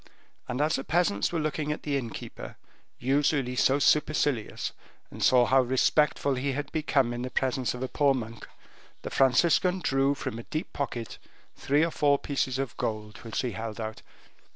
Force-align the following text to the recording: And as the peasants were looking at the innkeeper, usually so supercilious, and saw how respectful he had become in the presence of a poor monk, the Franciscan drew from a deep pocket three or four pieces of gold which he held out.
And 0.47 0.61
as 0.61 0.77
the 0.77 0.83
peasants 0.83 1.31
were 1.31 1.39
looking 1.39 1.71
at 1.71 1.83
the 1.83 1.95
innkeeper, 1.95 2.57
usually 2.97 3.55
so 3.55 3.77
supercilious, 3.77 4.71
and 5.11 5.21
saw 5.21 5.45
how 5.45 5.61
respectful 5.61 6.33
he 6.33 6.53
had 6.53 6.71
become 6.71 7.13
in 7.13 7.21
the 7.21 7.29
presence 7.29 7.75
of 7.75 7.83
a 7.83 7.87
poor 7.87 8.15
monk, 8.15 8.47
the 9.03 9.11
Franciscan 9.11 9.77
drew 9.77 10.15
from 10.15 10.39
a 10.39 10.43
deep 10.45 10.73
pocket 10.73 11.19
three 11.55 11.85
or 11.85 11.91
four 11.91 12.17
pieces 12.17 12.57
of 12.57 12.75
gold 12.77 13.17
which 13.17 13.41
he 13.43 13.51
held 13.51 13.79
out. 13.79 14.01